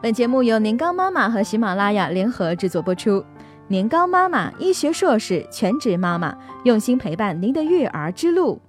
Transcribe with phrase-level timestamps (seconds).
[0.00, 3.24] 本节目由年糕妈妈和喜马拉雅联合制作播出。
[3.66, 8.60] 年糕妈妈，医学硕士，全职妈妈，用心陪伴您的育儿之路。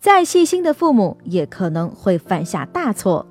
[0.00, 3.26] 再细心的父母也可能会犯下大错。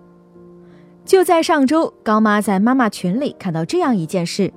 [1.03, 4.53] 就在上周，高妈在妈妈群里看到这样一件事：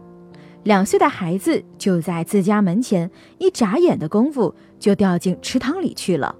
[0.62, 6.36] 两岁的孩子就在自家门前，一眨眼的功夫就掉进池塘里去了。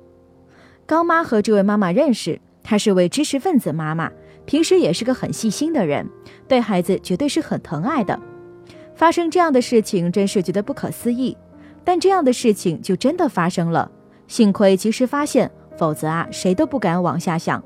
[0.84, 4.12] 高妈和这位妈妈认识，她是位知识分子妈妈。
[4.46, 6.08] 平时也是个很细心的人，
[6.46, 8.18] 对孩子绝对是很疼爱的。
[8.94, 11.36] 发生这样的事情，真是觉得不可思议。
[11.82, 13.90] 但这样的事情就真的发生了，
[14.26, 17.62] 幸亏及时发现，否则啊，谁都不敢往下想。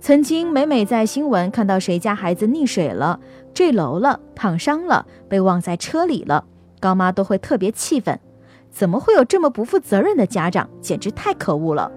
[0.00, 3.18] 曾经每每在新闻看到谁家孩子溺水了、
[3.54, 6.44] 坠楼了、烫伤了、被忘在车里了，
[6.80, 8.20] 高妈都会特别气愤：
[8.70, 10.68] 怎么会有这么不负责任的家长？
[10.82, 11.90] 简直太可恶了！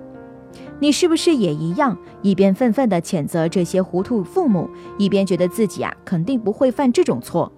[0.79, 4.69] 你是不是也一样，一边愤愤地谴责这些糊涂父母，
[4.99, 7.51] 一边觉得自己啊肯定不会犯这种错？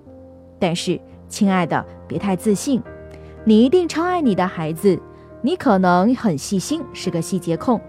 [0.58, 2.82] 但是，亲爱的，别太自信，
[3.44, 4.98] 你一定超爱你的孩子，
[5.42, 7.80] 你可能很细心，是个细节控，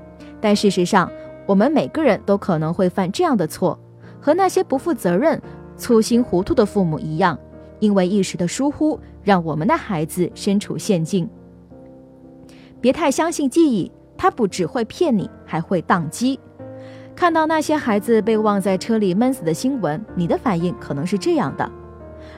[0.41, 1.11] 但事实上，
[1.47, 3.79] 我们每个人都可能会犯这样的错，
[4.21, 5.41] 和那些不负责任、
[5.77, 7.39] 粗心糊涂的父母一样，
[7.79, 11.29] 因为一时的疏忽，让我们的孩子身处陷境。
[12.81, 13.93] 别太相信记忆。
[14.21, 16.39] 他不只会骗你，还会宕机。
[17.17, 21.67] 看到那些孩子被忘在车里闷死的新闻，你的反应可能是这样的：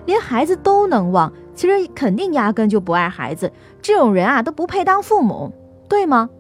[0.07, 3.51] 连孩子都能忘，其实肯定压根就不爱孩子。
[3.81, 5.53] 这种人啊，都不配当父母，
[5.89, 6.31] 对吗？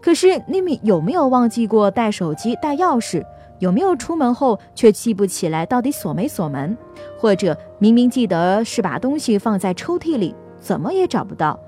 [0.00, 3.24] 可是你们有没有忘记过带手机、带钥匙？
[3.58, 6.78] 有没有出门后却记不起来到底锁没锁门？
[7.18, 11.58] 或者明明记得是把东西放在抽屉里，怎么也找不到，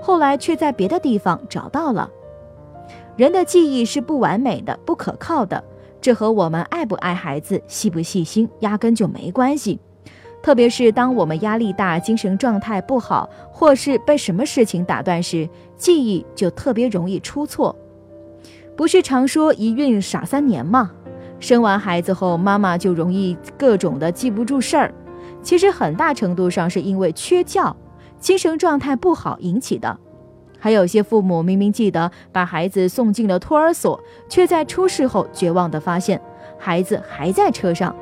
[0.00, 2.08] 后来却在别的地方找到了？
[3.16, 5.62] 人的记忆是不完美的、不可靠的，
[6.00, 9.78] 这和我们爱不爱孩子、细不细心压根就没关系。
[10.42, 17.76] 特别是当我们压力大、精神状态不好，或是被什么事情打断时，记忆就特别容易出错。
[18.74, 20.90] 不是常说一孕傻三年吗？
[21.38, 24.94] 生完孩子后，妈妈就容易各种的记不住事儿，
[25.42, 27.76] 其实很大程度上是因为缺觉、
[28.18, 29.96] 精神状态不好引起的。
[30.62, 36.22] 还有些父母明明记得把孩子送进了托儿所，却在出事后绝望地发现
[36.56, 37.92] 孩子还在车上，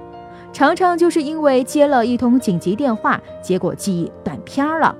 [0.52, 4.94] 常常就是因为接了一通紧急电话，结果记忆断片了。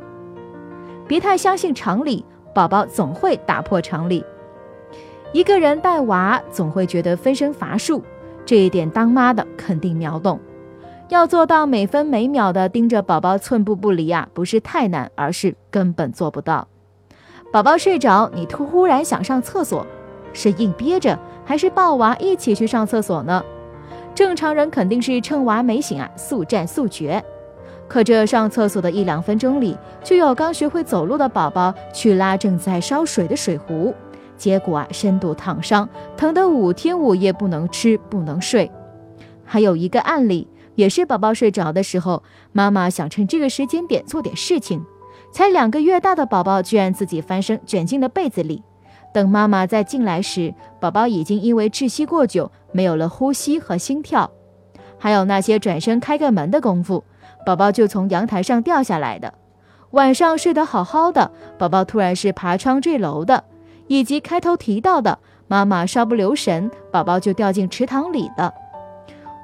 [1.07, 4.25] 别太相信常理，宝宝总会打破常理。
[5.35, 8.03] 一个人带娃总会觉得分身乏术，
[8.47, 10.41] 这一点当妈的肯定秒懂。
[11.11, 16.67] 要做到每分每秒的盯着宝宝寸步不离啊，不是太难，而是根本做不到。
[17.53, 19.85] 宝宝睡着，你突然想上厕所，
[20.33, 23.43] 是硬憋着，还是抱娃一起去上厕所呢？
[24.15, 27.23] 正常人肯定是趁娃没醒啊，速战速决。
[27.89, 33.93] 可这上厕所的一两分钟里，就有刚学会走路的宝宝去拉正在烧水的水壶，
[34.37, 38.71] 结果啊，深度烫伤，疼得五天五夜不能吃不能睡。
[39.45, 40.47] 还有一个案例，
[40.77, 42.23] 也是宝宝睡着的时候，
[42.53, 44.85] 妈妈想趁这个时间点做点事情。
[45.33, 48.63] 才两个月大的宝宝居然自己翻身卷进了被子里，
[49.13, 54.31] 等妈妈再进来时，宝宝已经因为窒息过久没有了呼吸和心跳。
[54.99, 57.05] 还有那些转身开个门的功夫，
[57.47, 59.33] 宝宝就从阳台上掉下来的；
[59.93, 63.45] 晚上睡得好好的，宝宝突然是爬窗坠楼的；
[63.87, 68.53] 以及开头提到的妈妈稍不留神，宝宝就掉进池塘里的。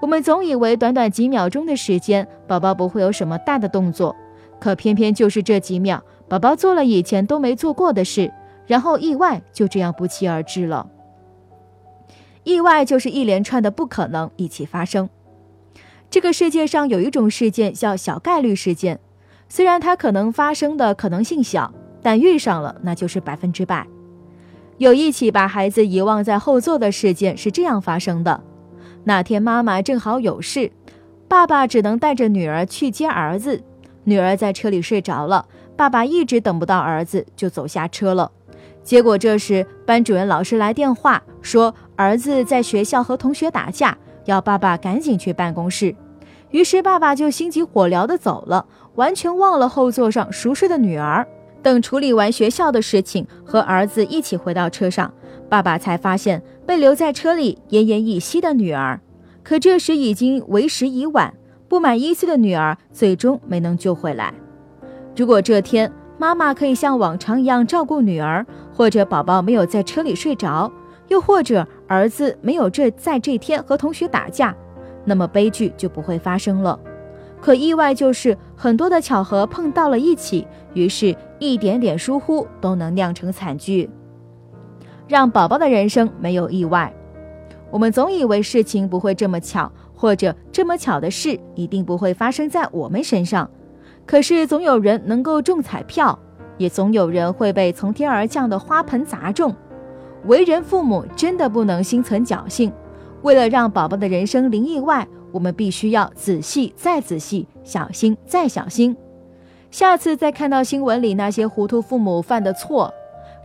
[0.03, 4.15] 我们总以为短短几秒钟的时间，宝宝不会有什么大的动作。
[4.61, 8.33] 可偏偏就是这几秒，宝宝做了以前都没做过的事，
[8.67, 10.89] 然后意外就这样不期而至了。
[12.45, 15.09] 意外就是一连串的不可能一起发生。
[16.09, 19.01] 这个世界上有一种事件叫小概率事件，
[19.49, 23.87] 虽然它可能发生的可能性小，但遇上了那就是百分之百。
[24.79, 28.43] 有一起把孩子遗忘在后座的事件是这样发生的：
[29.05, 30.71] 那天妈妈正好有事，
[31.27, 33.63] 爸爸只能带着女儿去接儿子。
[34.07, 38.31] 女儿在车里睡着了，爸爸一直等不到儿子，就走下车了。
[38.85, 45.95] 结果这时班主任老师来电话说儿子在学校和同学打架，要爸爸赶紧去办公室。
[46.51, 48.65] 于是爸爸就心急火燎地走了，
[48.95, 51.27] 完全忘了后座上熟睡的女儿。
[51.63, 55.13] 等处理完学校的事情，和儿子一起回到车上，
[55.49, 59.01] 爸爸才发现被留在车里奄奄一息的女儿。
[59.43, 61.35] 可这时已经为时已晚。
[61.77, 64.33] 不满一岁的女儿最终没能救回来。
[65.15, 70.73] 如果这天妈妈可以像往常一样照顾女儿，或者宝宝没有在车里睡着，
[71.09, 74.57] 又或者儿子没有这在这天和同学打架，
[75.05, 76.81] 那么悲剧就不会发生了。
[77.43, 83.91] 可意外就是很多的巧合碰到了一起，于是一点点疏忽都能酿成惨剧，
[85.07, 86.91] 让宝宝的人生没有意外。
[87.71, 93.49] 我们总以为事情不会这么巧，或者这么巧的事一定不会发生在我们身上。
[94.05, 96.19] 可是总有人能够中彩票，
[96.59, 99.55] 也总有人会被从天而降的花盆砸中。
[100.27, 102.73] 为人父母真的不能心存侥幸，
[103.23, 108.97] 为了让宝宝的人生零意外，我们必须要仔细再仔细，小心再小心。
[109.71, 112.93] 下次再看到新闻里那些糊涂父母犯的错，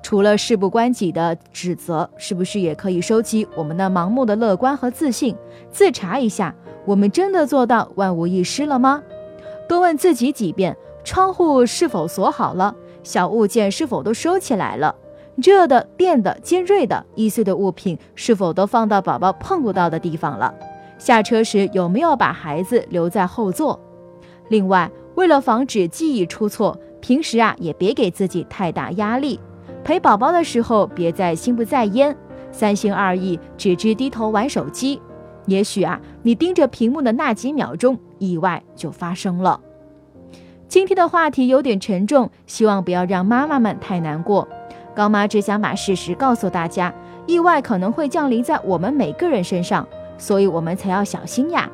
[0.04, 5.36] 除了事不关己的指责，是不是也可以收起我们那盲目的乐观和自信，
[5.72, 6.54] 自查一下，
[6.86, 9.02] 我们真的做到万无一失了吗？
[9.70, 12.76] 多问自己几遍：窗户是否锁好了？
[13.04, 14.96] 小物件是否都收起来了？
[15.36, 20.54] 热的、电的、尖锐的、易碎的物品是否都放到宝宝碰不到的地方了？
[20.98, 23.80] 下车时有没有把孩子留在后座？
[24.50, 29.40] 另外，为了防止记忆出错，平时啊也别给自己太大压力。
[29.84, 32.16] 陪宝宝的时候，别再心不在焉、
[32.52, 35.02] 三心二意，只知低头玩手机。
[35.48, 39.60] 也许啊，你盯着屏幕的那几秒钟，意外就发生了。
[40.68, 44.48] 今天的话题有点沉重，希望不要让妈妈们太难过。
[44.96, 46.94] 高妈只想把事实告诉大家：
[47.26, 49.88] 意外可能会降临在我们每个人身上，
[50.18, 51.70] 所以我们才要小心呀。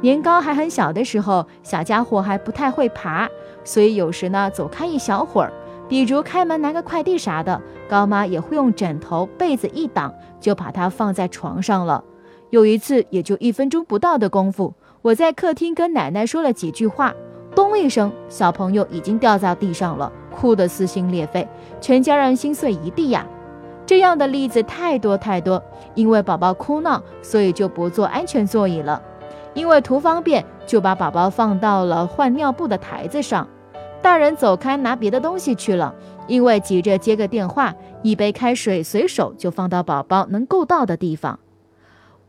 [0.00, 3.28] 年糕还很小的时候，小家伙还不太会爬，
[3.62, 5.52] 所以有时呢走开一小会儿，
[5.88, 12.02] 比如开门拿个快递啥的，高妈也会用枕头被子一挡，就把它放在床上了。
[12.50, 17.14] 有一次，也就一分钟不到的功夫，我在客厅跟奶奶说了几句话，
[17.54, 21.46] 咚一声，小朋友已经掉在地上了，哭得撕心裂肺，
[21.80, 23.26] 全家人心碎一地呀。
[23.84, 25.62] 这样的例子太多太多，
[25.94, 29.00] 因为宝宝哭闹，所以就不坐安全座椅了，
[29.54, 33.46] 因为图方便，就把宝宝放到了换尿布的台子上。
[34.06, 35.92] 大人走开拿别的东西去了，
[36.28, 37.74] 因为急着接个电话，
[38.04, 41.40] 一杯开水随手就放到宝宝能够到的地方。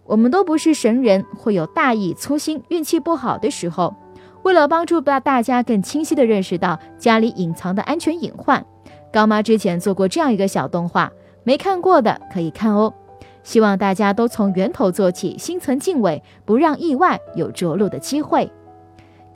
[0.04, 3.96] 我们都不是神人，会有大意粗心、运气不好的时候。
[4.42, 8.66] 为了帮助大大家更清晰地认识到家里隐藏的安全隐患，
[9.14, 11.12] 高妈之前做过这样一个小动画，
[11.44, 12.92] 没看过的可以看哦。
[13.44, 18.52] 希望大家都从源头做起，心存敬畏，不让意外有着陆的机会。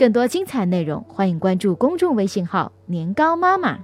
[0.02, 3.78] 更多精彩内容，欢迎关注公众微信号“年糕妈妈”。